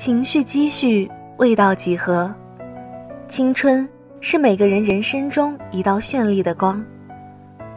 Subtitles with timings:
[0.00, 2.34] 情绪积蓄，味道几何？
[3.28, 3.86] 青春
[4.22, 6.82] 是每个人人生中一道绚丽的光，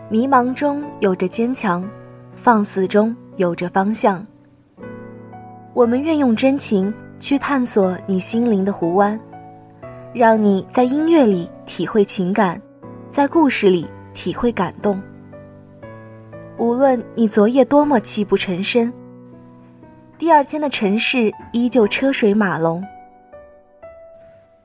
[0.08, 1.86] 迷茫中有着坚强，
[2.34, 4.26] 放肆中有着方向。
[5.74, 9.20] 我们愿用真情去探索你心灵的湖湾，
[10.14, 12.58] 让你在音乐里体会情感，
[13.12, 14.98] 在故事里体会感动。
[16.58, 18.90] 无论你昨夜多么泣不成声。
[20.24, 22.82] 第二天的城市依旧车水马龙。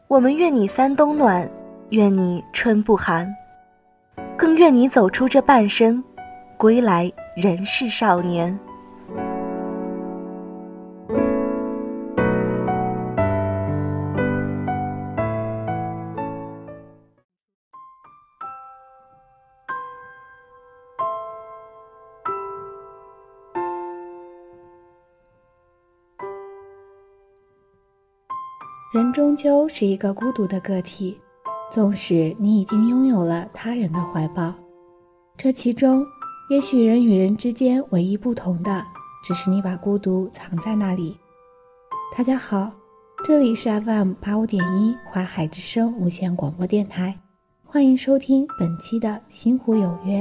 [0.06, 1.50] 我们愿你三冬暖，
[1.90, 3.28] 愿你春不寒，
[4.36, 6.00] 更愿你走出这半生，
[6.56, 8.56] 归来仍是少年。
[28.90, 31.20] 人终究是一个孤独的个体，
[31.70, 34.54] 纵使你已经拥有了他人的怀抱，
[35.36, 36.02] 这其中
[36.48, 38.82] 也许人与人之间唯一不同的，
[39.22, 41.18] 只是你把孤独藏在那里。
[42.16, 42.72] 大家好，
[43.22, 47.20] 这里是 FM 八五点一华海之声无线广播电台，
[47.66, 50.20] 欢迎收听本期的《星湖有约》。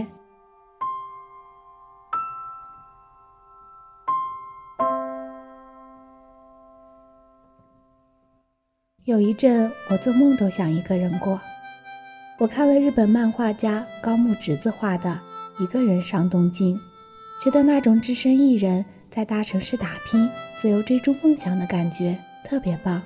[9.18, 11.42] 有一阵，我做梦都想一个人过。
[12.38, 15.10] 我看了日本漫画家高木直子画的
[15.64, 16.78] 《一个人上东京》，
[17.44, 20.30] 觉得那种只身一人在大城市打拼、
[20.62, 23.02] 自由追逐梦想的感觉特别棒。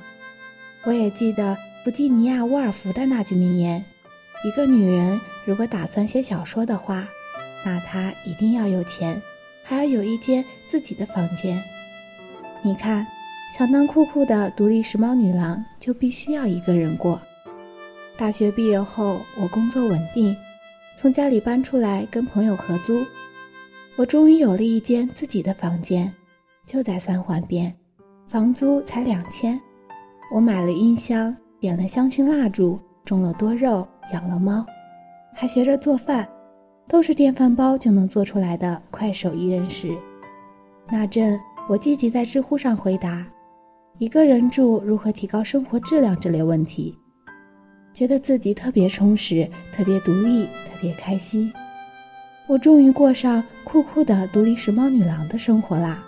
[0.83, 3.85] 我也记得弗吉尼亚·沃尔夫的那句名言
[4.43, 7.07] ：“一个女人如果打算写小说的话，
[7.63, 9.21] 那她一定要有钱，
[9.63, 11.63] 还要有一间自己的房间。”
[12.63, 13.07] 你看。
[13.52, 17.19] 想当酷酷的独立时髦女郎，就必须要一个人过。
[18.17, 20.34] 大学毕业后，我工作稳定，
[20.97, 23.06] 从家里搬出来跟朋友合租。
[23.97, 26.13] 我终于有了一间自己的房间，
[26.66, 27.75] 就在三环边，
[28.25, 29.59] 房租才两千。
[30.33, 34.66] 我买了音箱，点了香薰蜡烛，种了多肉，养了猫，
[35.35, 36.25] 还学着做饭，
[36.88, 39.94] 都是电饭煲就能做出来的快手一人食。
[40.89, 41.38] 那阵，
[41.68, 43.28] 我积极在知乎上回答。
[44.01, 46.97] 一个人住如何提高生活质量这类问题，
[47.94, 51.53] 觉得自己特别充实、特别独立、特别开心。
[52.47, 56.03] 我终于过上酷酷的独立时髦女郎的生活啦。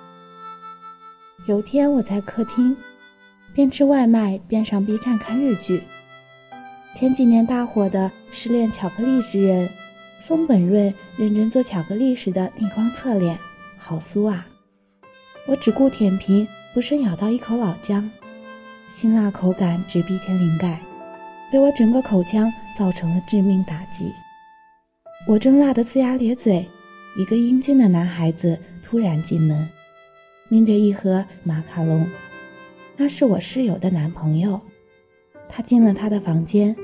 [1.45, 2.75] 有天我在客厅，
[3.53, 5.83] 边吃外卖边上 B 站看日剧。
[6.95, 9.67] 前几年大火的《失恋巧克力之人》，
[10.19, 13.37] 松本润认真做巧克力时的逆光侧脸，
[13.77, 14.47] 好酥啊！
[15.47, 16.47] 我只顾舔屏。
[16.73, 18.09] 不慎咬到一口老姜，
[18.91, 20.81] 辛辣口感直逼天灵盖，
[21.51, 24.11] 给我整个口腔造成了致命打击。
[25.27, 26.67] 我正辣得龇牙咧嘴，
[27.15, 29.69] 一个英俊的男孩子突然进门，
[30.49, 32.07] 拎着一盒马卡龙，
[32.97, 34.59] 那是我室友的男朋友。
[35.47, 36.75] 他进了他的房间，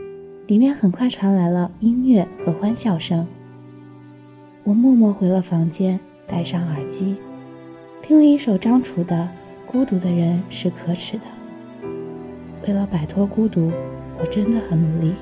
[0.45, 3.27] 里面很快传来了音乐和欢笑声。
[4.63, 7.17] 我默默回了房间，戴上耳机，
[8.03, 9.31] 听了一首张楚的。
[9.71, 11.23] 孤独的人是可耻的。
[12.65, 13.71] 为了摆脱孤独，
[14.17, 15.13] 我真的很努力。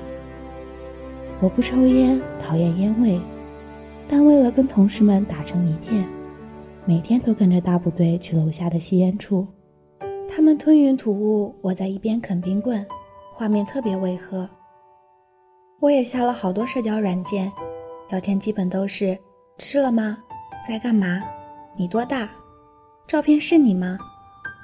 [1.38, 3.20] 我不抽烟，讨厌烟味，
[4.08, 6.08] 但为了跟同事们打成一片，
[6.86, 9.46] 每天都跟着大部队去楼下的吸烟处。
[10.26, 12.86] 他们吞云吐雾，我在一边啃冰棍，
[13.34, 14.48] 画面特别违和。
[15.80, 17.52] 我也下了好多社交软件，
[18.08, 19.18] 聊天基本都是
[19.58, 20.16] 吃了吗？
[20.66, 21.22] 在干嘛？
[21.76, 22.30] 你多大？
[23.06, 23.98] 照片是你吗？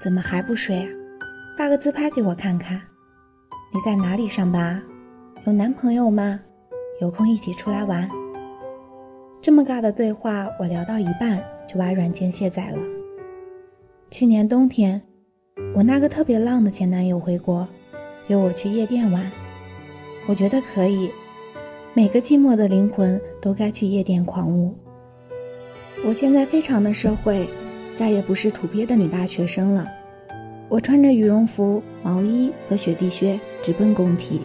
[0.05, 0.89] 怎么还不睡啊？
[1.57, 2.79] 发个自拍给我看看。
[3.73, 4.83] 你在哪里上班？
[5.47, 6.39] 有男朋友吗？
[7.01, 8.07] 有空一起出来玩。
[9.41, 12.83] 这么尬的对话，我聊到一半就把软件卸载了。
[14.11, 15.01] 去年冬天，
[15.75, 17.67] 我那个特别浪的前男友回国，
[18.27, 19.33] 约我去夜店玩。
[20.27, 21.11] 我觉得可以，
[21.95, 24.77] 每个寂寞的灵魂都该去夜店狂舞。
[26.05, 27.49] 我现在非常的社会。
[27.94, 29.87] 再也不是土鳖的女大学生了，
[30.69, 34.41] 我穿着羽绒服、毛衣和雪地靴直奔工体。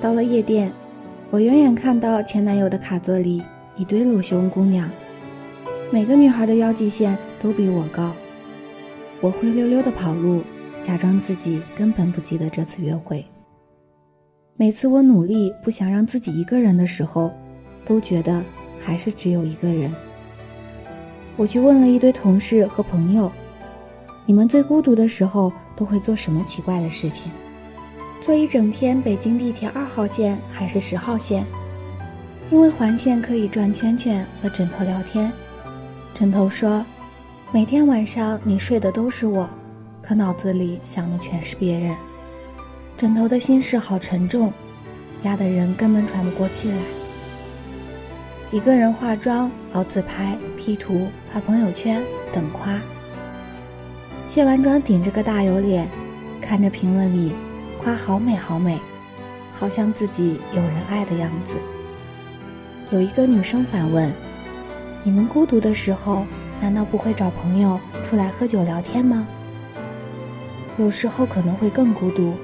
[0.00, 0.72] 到了夜店，
[1.30, 3.42] 我远远看到前男友的卡座里
[3.76, 4.90] 一堆露胸姑娘，
[5.90, 8.14] 每个女孩的腰际线都比我高。
[9.20, 10.42] 我灰溜溜的跑路，
[10.80, 13.24] 假装自己根本不记得这次约会。
[14.56, 17.30] 每次我努力不想让自己一个人的时候，
[17.84, 18.42] 都觉得
[18.80, 19.92] 还是只有一个人。
[21.36, 23.30] 我去问了一堆同事和朋友，
[24.24, 27.30] 你们最孤独的时候都会做什么奇怪的事情？
[28.20, 31.44] 坐一整天北京地铁二号线还是十号线？
[32.50, 35.32] 因为环线可以转圈圈和枕头聊天。
[36.14, 36.86] 枕头说
[37.52, 39.48] ：“每天晚上你睡的都是我，
[40.00, 41.96] 可脑子里想的全是别人。”
[42.96, 44.52] 枕头的心事好沉重，
[45.24, 46.76] 压得人根本喘不过气来。
[48.54, 52.80] 一个人化妆、熬自拍、P 图、发朋友圈等夸。
[54.28, 55.88] 卸完妆，顶着个大油脸，
[56.40, 57.32] 看着评论里
[57.82, 58.78] 夸好美好美，
[59.52, 61.54] 好像自己有人爱的样子。
[62.90, 64.14] 有一个女生反问
[65.02, 66.24] ：“你们孤独的时候，
[66.60, 69.26] 难道不会找朋友出来喝酒聊天吗？”
[70.78, 72.34] 有时候可能会更孤独，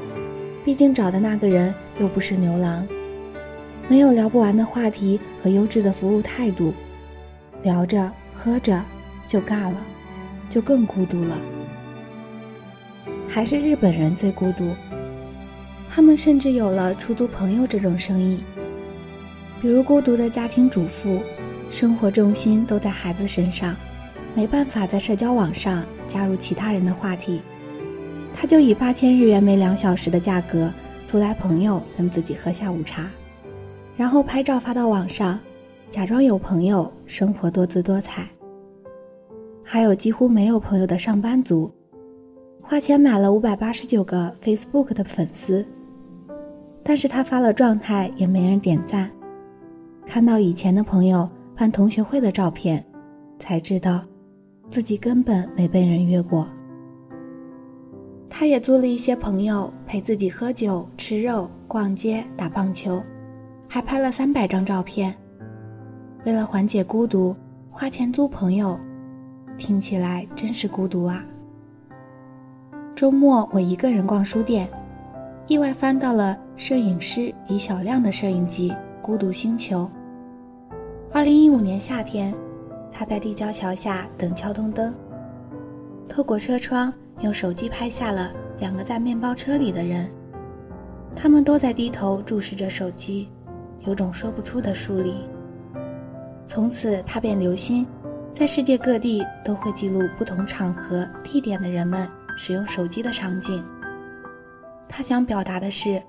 [0.64, 2.84] 毕竟找的那个人又不是牛郎，
[3.90, 6.72] 没有聊不完的话题和优质的服务态度，
[7.64, 8.80] 聊着喝着
[9.26, 9.76] 就尬了，
[10.48, 11.36] 就更孤独了。
[13.26, 14.70] 还是日本人最孤独，
[15.88, 18.44] 他们甚至有了出租朋友这种生意。
[19.60, 21.20] 比如孤独的家庭主妇，
[21.68, 23.76] 生活重心都在孩子身上，
[24.36, 27.42] 没办法在社交网上加入其他人的话题，
[28.32, 30.72] 他就以八千日元每两小时的价格
[31.08, 33.10] 租来朋友跟自己喝下午茶，
[33.96, 35.38] 然后拍照发到网上，
[35.90, 38.28] 假装有朋友，生活多姿多彩。
[39.62, 41.72] 还有几乎没有朋友的上班族。
[42.62, 45.66] 花钱买了五百八十九个 Facebook 的粉丝，
[46.82, 49.10] 但是他发了状态也没人点赞。
[50.06, 52.84] 看到以前的朋友办同学会的照片，
[53.38, 54.04] 才知道
[54.70, 56.48] 自己根本没被人约过。
[58.28, 63.02] 他也租了一些朋友陪自己喝酒、吃肉、逛街、打棒球，
[63.72, 65.14] 还拍了三百张照片。
[66.24, 67.36] 为了缓解孤独，
[67.70, 68.76] 花钱租朋友，
[69.56, 71.24] 听起来真是孤独啊。
[72.96, 74.68] 周末，我一个人逛书店，
[75.46, 78.70] 意外翻到了摄影师李小亮的摄影集
[79.00, 79.88] 《孤独星球》。
[81.12, 82.34] 二零一五年夏天，
[82.90, 84.92] 他在立交桥下等交通灯，
[86.08, 90.10] 透过车窗用手机拍下了两个在面包车里的人，
[91.14, 93.30] 他们都在低头注视着手机，
[93.86, 95.14] 有种说不出的疏离。
[96.46, 97.86] 从此，他便留心，
[98.34, 102.08] 在世界各地都会记录不同场合、地点的人们。
[102.36, 103.62] 使用手机的场景，
[104.88, 106.02] 他想表达的是，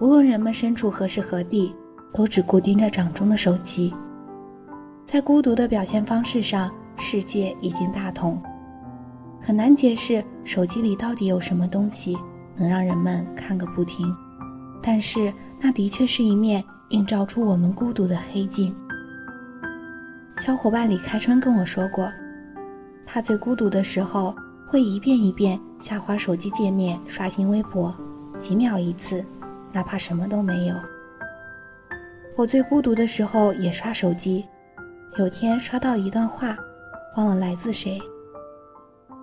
[0.00, 1.74] 无论人们身处何时何地，
[2.14, 3.92] 都只固定着掌中的手机。
[5.04, 8.40] 在孤独的表现方式上，世界已经大同，
[9.38, 12.16] 很难解释手机里到底有什么东西
[12.56, 14.06] 能让人们看个不停。
[14.80, 15.30] 但是，
[15.60, 18.74] 那的确是一面映照出我们孤独的黑镜。
[20.38, 22.08] 小伙伴李开春跟我说过，
[23.04, 24.34] 他最孤独的时候。
[24.66, 27.94] 会一遍一遍下滑手机界面，刷新微博，
[28.38, 29.24] 几秒一次，
[29.72, 30.74] 哪怕什么都没有。
[32.34, 34.44] 我最孤独的时候也刷手机，
[35.16, 36.56] 有天刷到一段话，
[37.16, 38.00] 忘了来自谁。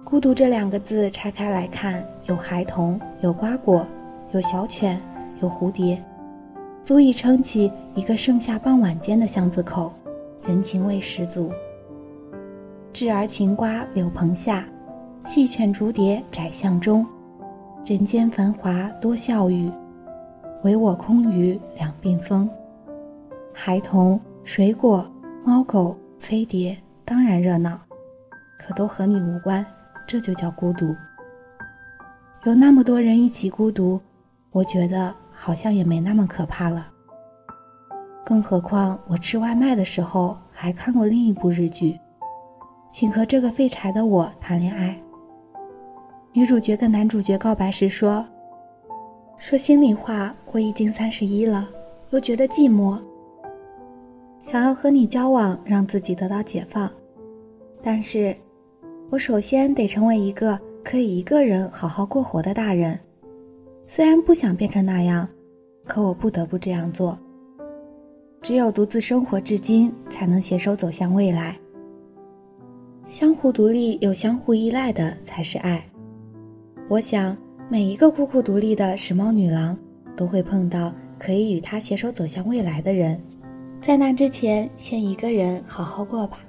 [0.05, 3.85] 孤独这两个字拆开来看，有孩童，有瓜果，
[4.31, 5.01] 有小犬，
[5.41, 6.01] 有蝴蝶，
[6.83, 9.93] 足以撑起一个盛夏傍晚间的巷子口，
[10.43, 11.51] 人情味十足。
[12.93, 14.67] 稚儿晴瓜柳棚下。
[15.23, 17.05] 戏犬逐蝶窄巷中，
[17.85, 19.71] 人间繁华多笑语，
[20.63, 22.49] 唯我空余两鬓风。
[23.53, 25.07] 孩童、水果、
[25.45, 27.79] 猫狗、飞碟，当然热闹，
[28.57, 29.63] 可都和你无关，
[30.07, 30.95] 这就叫孤独。
[32.45, 34.01] 有那么多人一起孤独，
[34.49, 36.87] 我觉得好像也没那么可怕了。
[38.23, 41.99] 更何况我吃外卖的时候还看过另一部日剧，
[42.91, 45.01] 请和这个废柴的我谈恋爱。
[46.33, 48.25] 女主角跟男主角告白时说
[49.37, 51.67] ：“说心里话，我已经三十一了，
[52.11, 52.97] 又觉得寂寞，
[54.39, 56.89] 想要和你交往，让自己得到解放。
[57.81, 58.33] 但是，
[59.09, 62.97] 我首先得成为一个可以一个人好好过活的大人。
[63.93, 65.27] 虽然不想变成那样，
[65.83, 67.19] 可我不得不这样做。
[68.41, 71.59] 只有独自生活至今，才能携手走向未来。
[73.05, 75.83] 相互独立又相互依赖的，才是爱。”
[76.87, 77.37] 我想，
[77.69, 79.77] 每一个酷酷独立的时髦女郎，
[80.15, 83.21] 都会碰到可以与她携手走向未来的人。
[83.81, 86.39] 在那之前，先一个人好好过吧。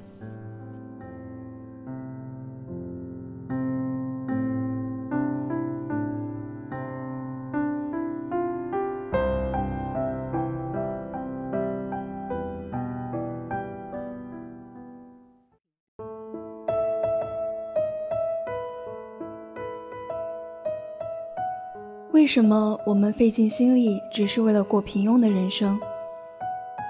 [22.22, 25.76] 为什么我们费尽心力，只是为了过平庸的人生？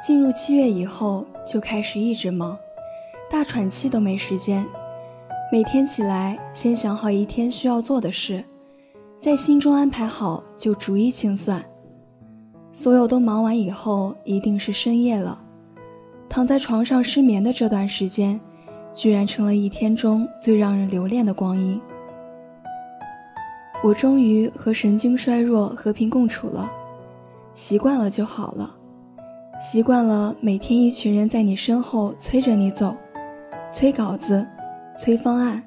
[0.07, 2.55] 进入七月以后，就开始一直忙，
[3.31, 4.63] 大喘气都没时间。
[5.51, 8.45] 每天起来，先想好一天需要做的事，
[9.17, 11.65] 在心中安排好，就逐一清算。
[12.71, 15.41] 所有都忙完以后，一定是深夜了。
[16.29, 18.39] 躺在床上失眠的这段时间，
[18.93, 21.81] 居然成了一天中最让人留恋的光阴。
[23.83, 26.71] 我终于和神经衰弱和平共处了，
[27.55, 28.77] 习惯了就好了。
[29.61, 32.95] 习惯了每天一群人在你身后催着你走，
[33.73, 34.47] 催稿子，
[34.97, 35.63] 催方案，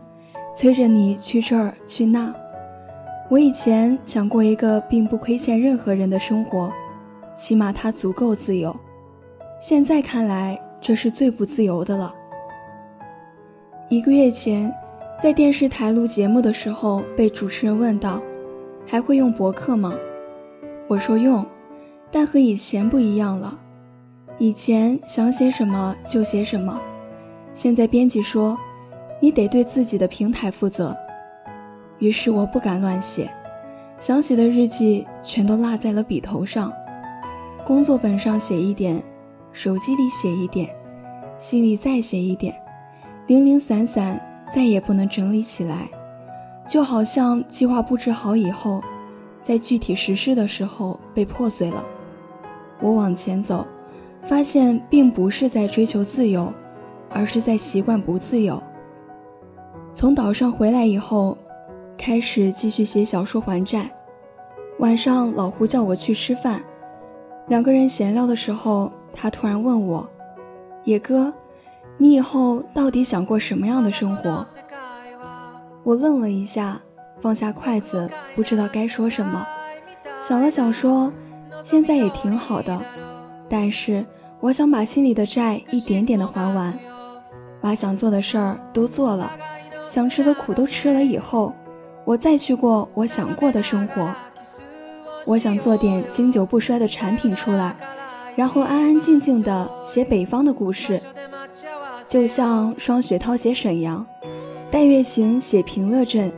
[0.53, 2.33] 催着你去这儿去那。
[3.29, 6.71] 我以前想过一个并不亏欠任何人的生活，
[7.33, 8.73] 起码它足够自由。
[9.59, 12.13] 现在看来，这是最不自由的了。
[13.89, 14.73] 一个月前，
[15.17, 18.21] 在电视台录节目的时候，被主持人问到
[18.85, 19.93] ：“还会用博客吗？”
[20.87, 21.43] 我说用，
[22.11, 23.57] 但和以前不一样了。
[24.37, 26.79] 以前想写什么就写什么，
[27.53, 28.57] 现在编辑说
[29.21, 30.95] ：“你得对自己的平台负责。”
[31.99, 33.31] 于是我不敢乱写，
[33.97, 36.71] 想写的日记全都落在了笔头上，
[37.65, 39.01] 工作本上写一点。
[39.53, 40.69] 手机里写一点，
[41.37, 42.53] 心里再写一点，
[43.25, 44.19] 零零散散，
[44.55, 45.89] 再也不能整理起来，
[46.65, 48.81] 就好像计划布置好以后，
[49.43, 51.83] 在具体实施的时候被破碎了。
[52.79, 53.67] 我往前走，
[54.23, 56.53] 发现并不是在追求自由，
[57.09, 58.63] 而是在习惯不自由。
[59.93, 61.37] 从岛上回来以后，
[61.97, 63.91] 开始继续写小说还债。
[64.79, 66.63] 晚上老胡叫我去吃饭，
[67.49, 68.89] 两个人闲聊的时候。
[69.17, 70.09] 他突然问我
[70.85, 71.33] ：“野哥，
[71.97, 74.45] 你以后到底想过什么样的生活？”
[75.83, 76.81] 我愣了一下，
[77.19, 79.45] 放下筷子，不知道该说什么。
[80.19, 81.13] 想了想，说
[81.63, 82.81] ：“现在也挺好的，
[83.47, 84.05] 但是
[84.39, 86.77] 我想把心里的债一点点的还完，
[87.61, 89.31] 把想做的事儿都做了，
[89.87, 91.53] 想吃的苦都吃了以后，
[92.03, 94.13] 我再去过我想过的生活。
[95.25, 97.75] 我想做点经久不衰的产品出来。”
[98.35, 101.01] 然后安安静静的写北方的故事，
[102.07, 104.05] 就像双雪涛写沈阳，
[104.69, 106.31] 戴月行写平乐镇，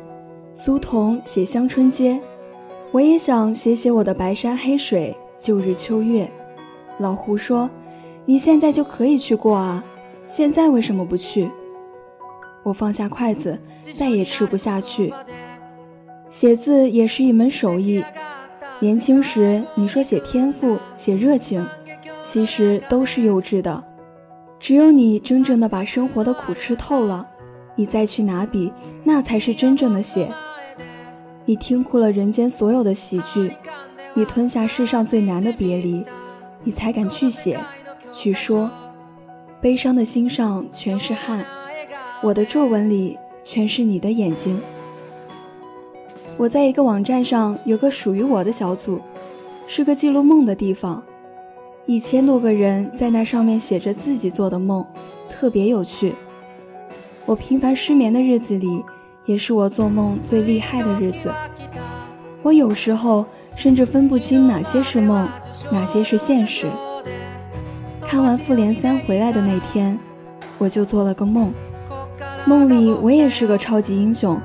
[0.54, 2.20] 苏童写乡村街，
[2.92, 6.30] 我也想写写我的白山黑水，旧日秋月。
[7.00, 7.70] 老胡说
[8.26, 9.84] ：“你现在就可以去过啊，
[10.26, 11.52] 现在为什么不去？”
[12.64, 13.60] 我放下筷子，
[13.94, 15.14] 再也吃不下去。
[16.30, 18.04] 写字也是一门手艺，
[18.80, 21.66] 年轻时你说写天赋，写热情。
[22.24, 23.82] 其实都是幼稚的，
[24.60, 27.28] 只有你真正的把生活的苦吃透了，
[27.76, 28.72] 你再去拿笔，
[29.04, 30.32] 那才是真正的写。
[31.46, 33.52] 你听哭了人间所有的喜剧，
[34.14, 36.04] 你吞下世上最难的别离，
[36.64, 37.60] 你才敢去写，
[38.12, 38.70] 去说。
[39.62, 41.46] 悲伤的心上全是汗，
[42.22, 44.60] 我的皱纹里全是你的眼睛。
[46.36, 49.02] 我在一个网站上有个属于我的小组，
[49.66, 51.04] 是个记录梦的地方。
[51.90, 54.86] 一千多个人在那上面写着自己做的梦，
[55.30, 56.14] 特别有趣。
[57.26, 58.84] 我频繁失眠的日子里，
[59.26, 61.32] 也是我做梦最厉害的日子。
[62.44, 63.26] 我有时候
[63.56, 65.30] 甚至分不清哪些是梦，
[65.72, 66.70] 哪些是现实。
[68.02, 69.98] 看完《复联三》回来的那天，
[70.58, 71.54] 我就做了个梦，
[72.46, 74.38] 梦里我也是个超级英雄，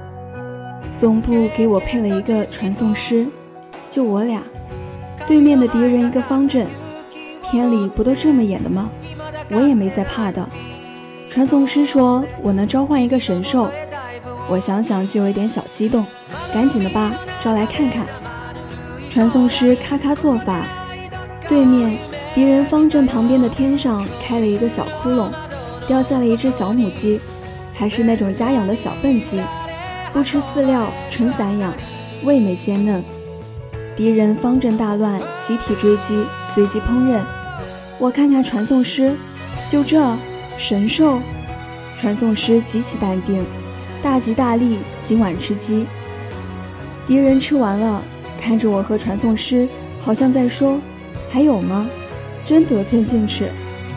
[0.96, 3.26] 总部给我配了一个传送师，
[3.88, 4.44] 就我俩，
[5.26, 6.68] 对面的敌人一个方阵。
[7.52, 8.88] 片里不都这么演的吗？
[9.50, 10.48] 我也没在怕的。
[11.28, 13.70] 传送师说我能召唤一个神兽，
[14.48, 16.06] 我想想就有点小激动，
[16.54, 18.06] 赶紧的吧，招来看看。
[19.10, 20.64] 传送师咔咔做法，
[21.46, 21.98] 对面
[22.32, 25.28] 敌人方阵旁边的天上开了一个小窟窿，
[25.86, 27.20] 掉下了一只小母鸡，
[27.74, 29.42] 还是那种家养的小笨鸡，
[30.10, 31.70] 不吃饲料，纯散养，
[32.24, 33.04] 味美鲜嫩。
[33.94, 37.20] 敌人方阵大乱，集体追击，随即烹饪。
[38.02, 39.14] 我看看传送师，
[39.70, 40.18] 就这
[40.58, 41.20] 神兽。
[41.96, 43.46] 传送师极其淡定，
[44.02, 45.86] 大吉大利，今晚吃鸡。
[47.06, 48.02] 敌人吃完了，
[48.36, 49.68] 看着我和传送师，
[50.00, 50.80] 好像在说
[51.30, 51.88] ：“还有吗？
[52.44, 53.52] 真得寸进尺，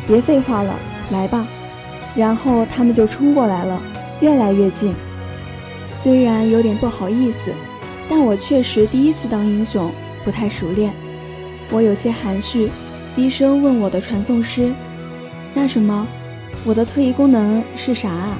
[0.05, 0.75] 别废话了，
[1.09, 1.47] 来吧。”
[2.15, 3.81] 然后他们就冲过来了，
[4.19, 4.93] 越来越近。
[5.99, 7.51] 虽然有点不好意思，
[8.07, 9.91] 但我确实第一次当英雄，
[10.23, 10.93] 不太熟练。
[11.71, 12.69] 我有些含蓄。
[13.15, 14.73] 低声问我的传送师
[15.55, 16.05] ：“那什么，
[16.65, 18.37] 我的特异功能是啥啊？”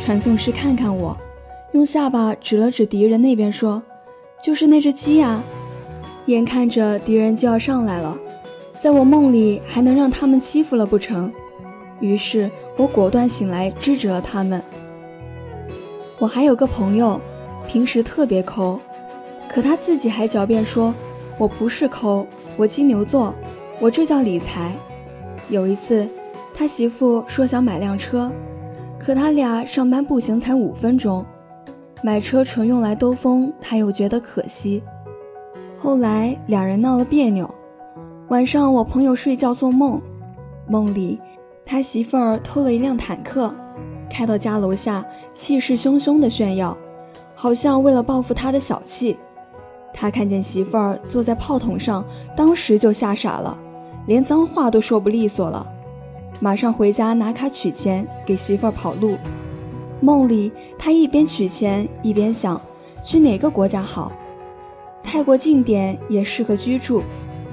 [0.00, 1.14] 传送师看看我，
[1.72, 3.82] 用下巴指了指敌人那边说
[4.42, 5.42] ：“就是那只鸡呀！
[6.26, 8.18] 眼看着敌人就要上来了，
[8.78, 11.30] 在我梦里还能让他们欺负了不成？
[12.00, 14.62] 于是我果断醒来制止了他们。
[16.18, 17.20] 我还有个朋友，
[17.68, 18.80] 平时特别抠，
[19.48, 20.94] 可他自己还狡辩说
[21.36, 23.34] ：“我不是抠，我金牛座，
[23.82, 24.78] 我这叫理财。”
[25.50, 26.08] 有一次，
[26.54, 28.30] 他媳妇说想买辆车，
[28.96, 31.26] 可他俩上班步行才五分钟。
[32.00, 34.80] 买车纯用来兜风，他又觉得可惜。
[35.78, 37.52] 后来两人闹了别扭。
[38.28, 40.00] 晚上我朋友睡觉做梦，
[40.68, 41.20] 梦里
[41.66, 43.52] 他媳妇儿偷了一辆坦克，
[44.08, 46.76] 开到家楼下，气势汹汹的炫耀，
[47.34, 49.18] 好像为了报复他的小气。
[49.92, 52.04] 他看见媳妇儿坐在炮筒上，
[52.36, 53.58] 当时就吓傻了，
[54.06, 55.66] 连脏话都说不利索了，
[56.40, 59.16] 马上回家拿卡取钱给媳妇儿跑路。
[60.00, 62.60] 梦里，他一边取钱一边想，
[63.00, 64.10] 去哪个国家好？
[65.02, 67.02] 泰国近点也适合居住，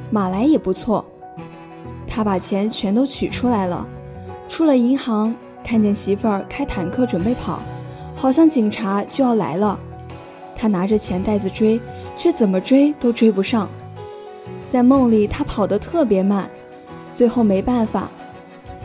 [0.09, 1.05] 马来也不错。
[2.07, 3.87] 他把钱全都取出来了，
[4.47, 7.59] 出了银行，看见媳妇儿开坦克准备跑，
[8.15, 9.79] 好像警察就要来了。
[10.55, 11.79] 他拿着钱袋子追，
[12.17, 13.69] 却怎么追都追不上。
[14.69, 16.49] 在梦里，他跑得特别慢，
[17.13, 18.09] 最后没办法，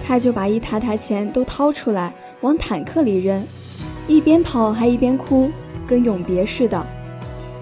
[0.02, 2.12] 他就把一沓沓钱都掏出来。
[2.40, 3.46] 往坦克里扔，
[4.06, 5.50] 一边跑还一边哭，
[5.86, 6.86] 跟永别似的。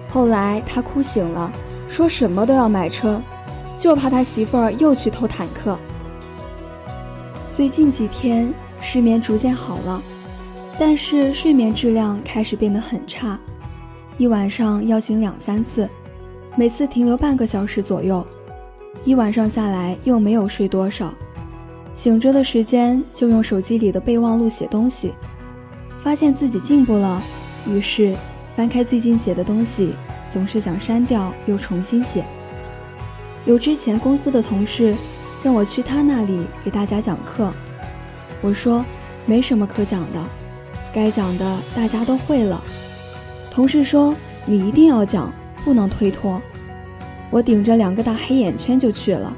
[0.09, 1.51] 后来他哭醒了，
[1.87, 3.21] 说什么都要买车，
[3.77, 5.77] 就怕他媳妇儿又去偷坦克。
[7.51, 10.01] 最近几天失眠逐渐好了，
[10.77, 13.39] 但是睡眠质量开始变得很差，
[14.17, 15.89] 一晚上要醒两三次，
[16.55, 18.23] 每次停留半个小时左右，
[19.03, 21.11] 一晚上下来又没有睡多少。
[21.95, 25.13] 醒着的时间就用手机里的备忘录写东西，
[25.99, 27.21] 发现自己进步了，
[27.67, 28.15] 于是
[28.55, 29.95] 翻开最近写的东西，
[30.29, 32.23] 总是想删掉又重新写。
[33.45, 34.95] 有之前公司的同事
[35.41, 37.51] 让我去他那里给大家讲课，
[38.41, 38.85] 我说
[39.25, 40.23] 没什么可讲的，
[40.93, 42.63] 该讲的大家都会了。
[43.49, 46.41] 同事说你一定要讲，不能推脱。
[47.29, 49.33] 我顶着两个大黑眼圈就去了，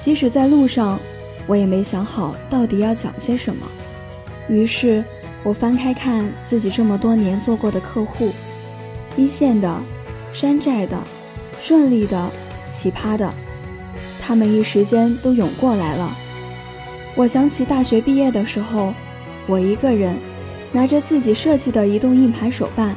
[0.00, 0.98] 即使在路上。
[1.48, 3.66] 我也没想好到底要讲些什么，
[4.48, 5.02] 于是
[5.42, 8.30] 我翻开看自己这么多年做过的客户，
[9.16, 9.82] 一线的、
[10.32, 10.96] 山寨的、
[11.60, 12.30] 顺利的、
[12.70, 13.34] 奇葩的，
[14.20, 16.16] 他们一时间都涌过来了。
[17.16, 18.94] 我想起大学毕业的时候，
[19.48, 20.16] 我一个人
[20.70, 22.94] 拿着自己设计的移动硬盘手办，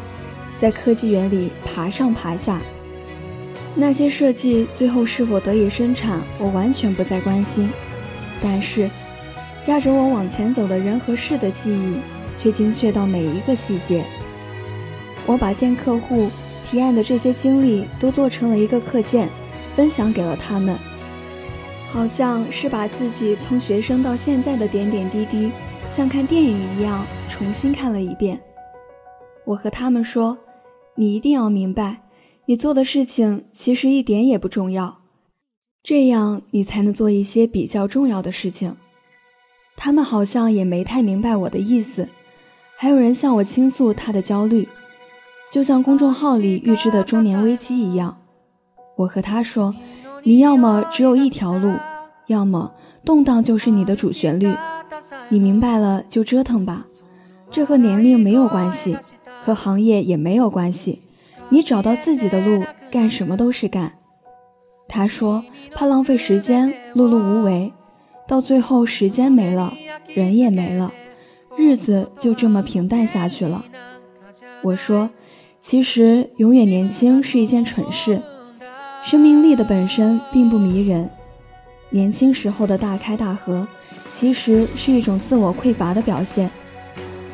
[0.58, 2.62] 在科技园里爬上爬下。
[3.76, 7.70] 那些设计最后是否得以生产，我完全不再关心。
[8.42, 8.90] 但是，
[9.62, 11.98] 夹着我往前走的人和事的记忆，
[12.38, 14.04] 却精确到每一个细节。
[15.26, 16.30] 我把见客户、
[16.64, 19.28] 提案的这些经历都做成了一个课件，
[19.74, 20.78] 分享给了他们，
[21.90, 25.52] 好像是把自己从学生到现在的点点滴滴，
[25.90, 28.40] 像看电影一样重新看了一遍。
[29.44, 30.38] 我和他们说
[30.96, 32.02] ：“你一定要明白，
[32.46, 35.00] 你做的事情其实一点也不重要。”
[35.84, 38.76] 这样你才能做一些比较重要的事情。
[39.78, 42.10] 他们好像也没太明白我的意思，
[42.76, 44.68] 还有人向我倾诉他的焦虑，
[45.52, 48.18] 就像公众号里预知的中年危机一样。
[48.96, 49.76] 我和他说
[50.24, 51.76] ：“你要么只有一条路，
[52.28, 54.52] 要么动荡就是你的主旋律。
[55.30, 56.86] 你明白了就折腾吧，
[57.52, 58.98] 这和年龄没有关系，
[59.46, 61.04] 和行业也没有关系。
[61.50, 64.00] 你找到自己的路，干什么都是干。”
[64.90, 67.72] 他说：“怕浪费时间，碌碌无为，
[68.28, 69.74] 到最后时间没了，
[70.08, 70.92] 人也没了，
[71.56, 73.64] 日子就这么平淡下去了。”
[74.64, 75.12] 我说
[75.62, 78.20] ：“其实永远年轻是一件蠢事，
[79.04, 81.08] 生命力的本身并不迷人。
[81.92, 83.68] 年轻时候的大开大合，
[84.10, 86.50] 其实是一种自我匮乏的表现，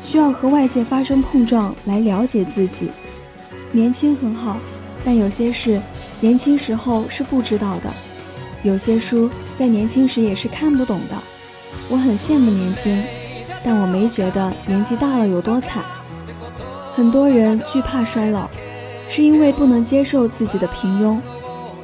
[0.02, 2.90] 需要和外界发生碰撞来了解自己。
[3.70, 4.56] 年轻很好，
[5.04, 5.80] 但有些事。”
[6.22, 7.92] 年轻时候是不知道的，
[8.62, 11.16] 有些书在年轻时也是看不懂的。
[11.88, 13.02] 我很羡慕年轻，
[13.64, 15.82] 但我没觉得年纪大了有多惨。
[16.92, 18.48] 很多人惧怕衰老，
[19.08, 21.18] 是因为不能接受自己的平庸。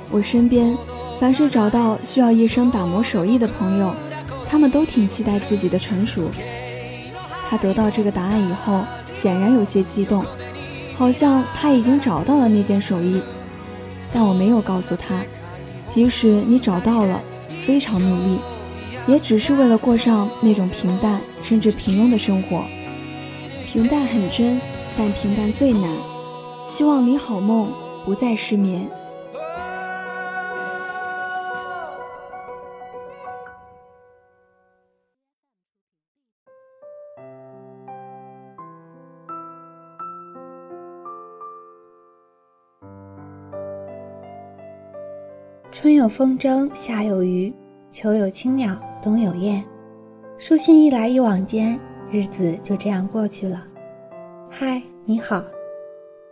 [0.08, 0.76] 我身边
[1.18, 3.92] 凡是找到需要一生打磨手艺的朋友，
[4.48, 6.30] 他们都挺期待自己的成熟。
[7.48, 10.24] 他得到这个答案以后，显然有些激动，
[10.96, 13.22] 好像他已经找到了那件手艺。
[14.12, 15.22] 但我没有告诉他，
[15.86, 17.20] 即使你找到了，
[17.64, 18.38] 非常努力，
[19.06, 22.64] 也只是为了过上那种平淡甚至平庸的生活。
[23.66, 24.60] 平淡很真，
[24.96, 25.90] 但平淡最难。
[26.66, 27.72] 希望你好梦，
[28.04, 28.86] 不再失眠。
[45.70, 47.52] 春有风筝，夏有鱼，
[47.90, 49.62] 秋有青鸟，冬有雁。
[50.38, 51.78] 书信一来一往间，
[52.10, 53.66] 日子就这样过去了。
[54.50, 55.44] 嗨，你好，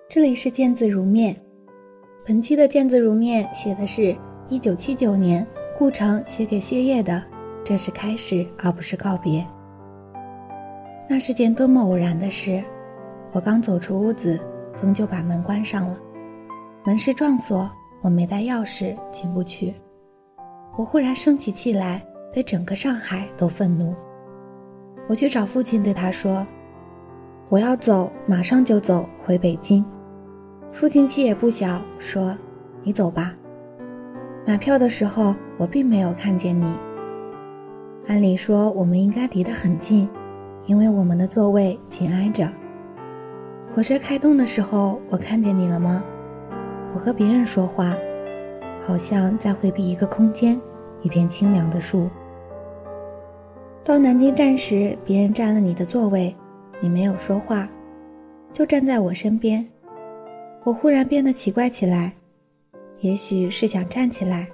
[0.09, 1.38] 这里是见字如面。
[2.25, 4.16] 本期的见字如面写的是
[4.49, 5.46] 一九七九年
[5.77, 7.22] 顾城写给谢烨的，
[7.62, 9.46] 这是开始而不是告别。
[11.07, 12.64] 那是件多么偶然的事！
[13.33, 14.40] 我刚走出屋子，
[14.75, 16.01] 风就把门关上了，
[16.87, 17.70] 门是撞锁。
[18.07, 19.75] 我没带钥匙进不去，
[20.77, 22.01] 我忽然生起气来，
[22.33, 23.97] 对整个上海都愤怒。
[25.09, 26.47] 我去找父亲，对他说
[27.51, 29.85] ：“我要走，马上就走回北京。”
[30.71, 32.38] 父亲气也不小，说
[32.85, 33.35] ：“你走吧。”
[34.47, 36.79] 买票的时候，我并没有看见你。
[38.07, 40.09] 按理说，我们应该离得很近，
[40.66, 42.49] 因为我们的座位紧挨着。
[43.75, 46.05] 火车开动的时候，我看见你了吗？
[46.96, 47.94] 我和别人说话，
[48.80, 50.59] 好像在回避一个空间，
[51.02, 52.09] 一片清凉的树。
[53.85, 56.35] 到南京站时，别人占了你的座位，
[56.80, 57.68] 你没有说话，
[58.50, 59.68] 就站在我身边。
[60.64, 62.14] 我忽然变得奇怪起来，
[63.00, 64.48] 也许是想站起来，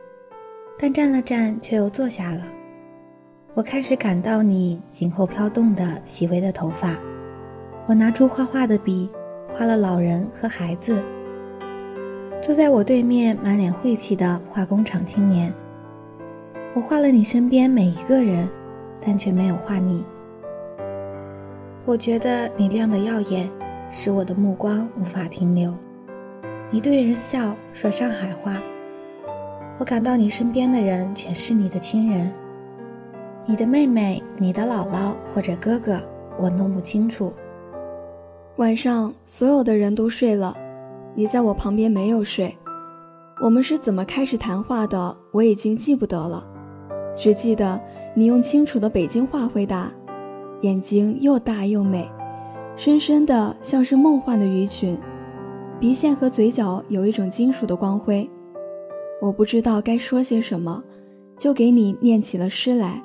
[0.77, 2.41] 但站了站却又坐下了。
[3.55, 6.99] 我开始感到你颈后飘动的细微的头发。
[7.87, 9.09] 我拿出画画的笔，
[9.55, 11.01] 画了老人和孩子。
[12.43, 15.55] 坐在我对面、满脸晦气的化工厂青年，
[16.75, 18.49] 我画了你身边每一个人，
[19.01, 20.05] 但却没有画你。
[21.85, 23.49] 我觉得你亮得耀眼，
[23.93, 25.73] 使我的目光无法停留。
[26.69, 28.61] 你对人笑，说上海话。
[29.79, 32.33] 我感到你身边的人全是你的亲人，
[33.47, 35.97] 你的妹妹、你的姥姥或者哥哥，
[36.37, 37.33] 我弄不清楚。
[38.57, 40.57] 晚上，所有的人都睡了。
[41.15, 42.57] 你在我旁边没有睡，
[43.43, 45.15] 我们是怎么开始谈话的？
[45.31, 46.43] 我已经记不得了，
[47.15, 47.79] 只记得
[48.15, 49.93] 你用清楚的北京话回答，
[50.63, 52.11] 眼睛又大又美，
[52.77, 54.97] 深深的像是梦幻的鱼群，
[55.79, 58.29] 鼻线和嘴角有一种金属的光辉。
[59.21, 60.83] 我不知道该说些什么，
[61.37, 63.03] 就给你念起了诗来，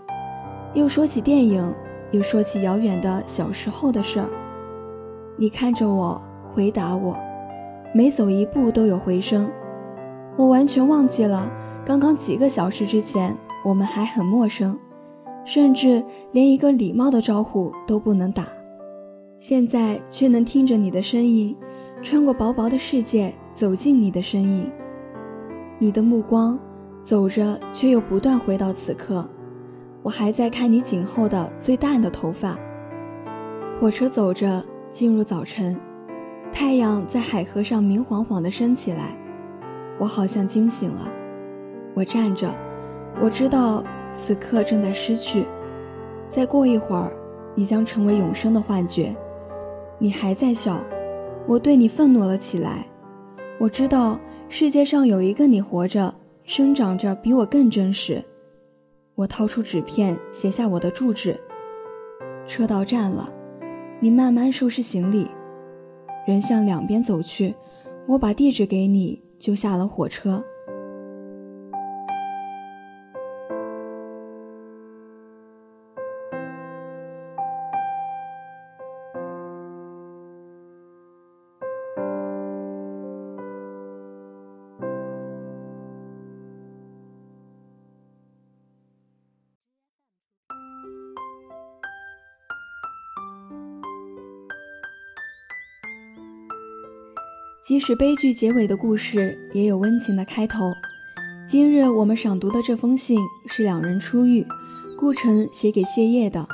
[0.73, 1.73] 又说起电影，
[2.11, 4.29] 又说起遥远的小时候的事儿。
[5.35, 6.21] 你看着我，
[6.53, 7.13] 回答我。
[7.97, 9.49] 每走一步都有回声，
[10.35, 11.51] 我完全忘记了
[11.83, 14.77] 刚刚几个小时之前我们还很陌生，
[15.43, 18.45] 甚至连一个礼貌的招呼都不能打，
[19.39, 21.57] 现在却能听着你的声音，
[22.03, 24.71] 穿过薄薄的世界走进你的身影。
[25.79, 26.59] 你的目光
[27.01, 29.27] 走着，却又不断回到此刻，
[30.03, 32.59] 我还在看你颈后的最淡的头发。
[33.81, 35.75] 火车走着，进入早晨。
[36.51, 39.15] 太阳在海河上明晃晃地升起来，
[39.99, 41.11] 我好像惊醒了。
[41.93, 42.53] 我站着，
[43.21, 43.83] 我知道
[44.13, 45.45] 此刻正在失去。
[46.27, 47.15] 再过一会儿，
[47.55, 49.15] 你将成为永生的幻觉。
[49.97, 50.83] 你还在笑，
[51.47, 52.85] 我对你愤怒了起来。
[53.59, 58.23] 我知道世界上有一个你活着，生长着比我更真实。
[59.15, 61.39] 我掏出纸片，写下我的住址。
[62.45, 63.31] 车到站了，
[63.99, 65.27] 你慢慢收拾行李。
[66.27, 67.55] 人向两边走去，
[68.05, 70.43] 我把地址给你，就下了火车。
[97.67, 100.71] 即使悲剧结尾的故事，也有温情的开头。
[101.45, 104.47] 今日我们赏读的这封信是两人初遇，
[104.97, 106.47] 顾城写给谢烨的。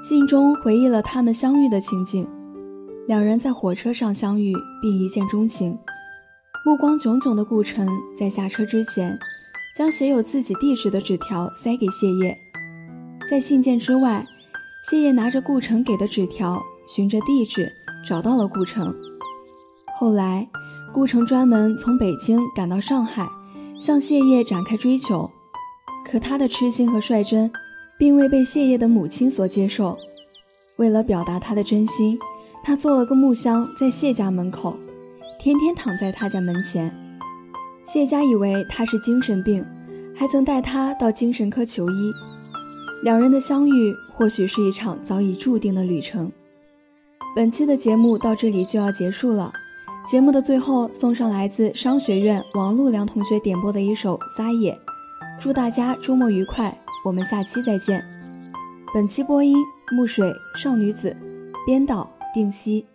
[0.00, 2.24] 信中回忆了他们相遇的情景：
[3.08, 5.76] 两人在火车上相遇，并一见钟情。
[6.64, 9.18] 目光炯炯的顾城在下车之前，
[9.76, 12.38] 将写有自己地址的纸条塞给谢烨。
[13.28, 14.24] 在信件之外，
[14.88, 17.68] 谢烨拿着顾城给的纸条，循着地址
[18.06, 18.94] 找到了顾城。
[20.00, 20.48] 后来，
[20.92, 23.28] 顾城专门从北京赶到上海，
[23.80, 25.28] 向谢烨展开追求。
[26.04, 27.50] 可他的痴心和率真，
[27.98, 29.98] 并未被谢烨的母亲所接受。
[30.76, 32.16] 为了表达他的真心，
[32.62, 34.78] 他做了个木箱在谢家门口，
[35.36, 36.96] 天天躺在他家门前。
[37.84, 39.66] 谢家以为他是精神病，
[40.14, 42.12] 还曾带他到精神科求医。
[43.02, 46.30] 两人的相遇，或许是一场早已注定的旅程。
[47.34, 49.52] 本期的节目到这里就要结束了。
[50.08, 54.72] 节目的最后，送上来自商学院王路良同学点播的一首《撒野》，
[55.38, 58.02] 祝大家周末愉快，我们下期再见。
[58.94, 59.58] 本期播音：
[59.92, 61.14] 木水少女子，
[61.66, 62.86] 编导：定西。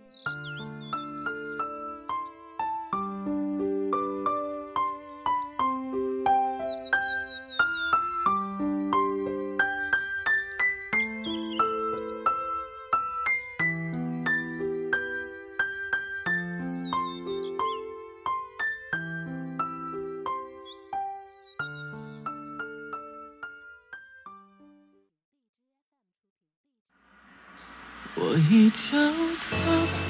[28.15, 28.97] 我一脚
[29.39, 29.47] 踏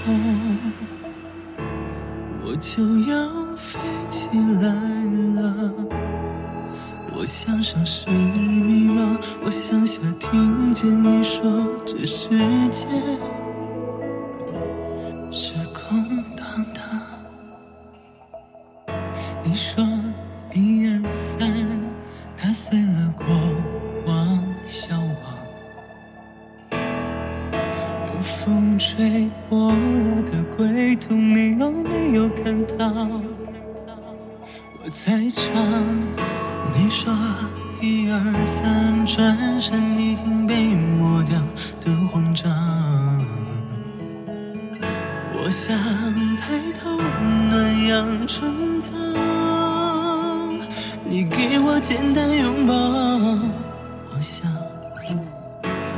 [0.06, 0.60] 空，
[2.44, 4.28] 我就要飞起
[4.62, 4.70] 来
[5.42, 5.74] 了。
[7.16, 11.42] 我向上是迷茫，我向下听见你说
[11.86, 12.30] 这世
[12.70, 12.86] 界
[45.66, 45.74] 想
[46.36, 46.98] 抬头
[47.50, 48.92] 暖阳春藏，
[51.06, 54.46] 你给我简单拥抱，我想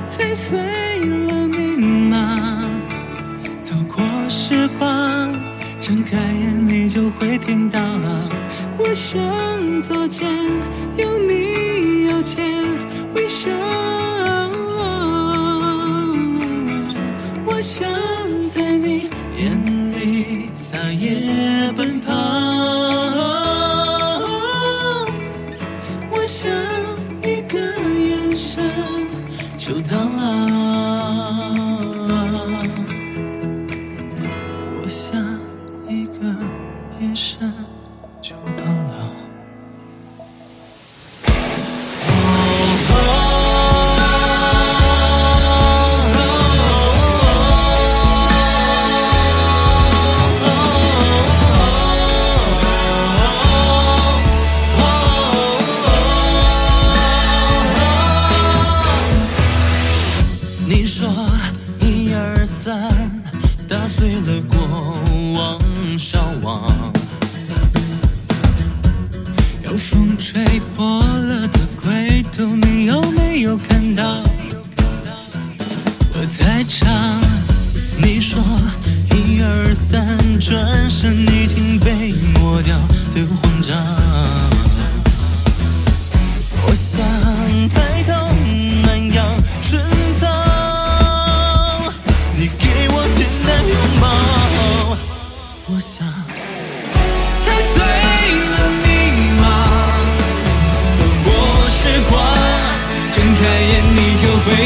[0.08, 1.58] 踩碎了迷
[2.12, 2.38] 茫。
[3.63, 5.34] 走过时光，
[5.80, 7.80] 睁开眼你就会听到。
[8.78, 9.19] 我想
[9.82, 10.32] 左肩
[10.95, 12.54] 有你右肩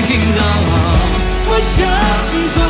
[0.02, 0.42] 听到。
[1.52, 1.86] 我想
[2.54, 2.64] 左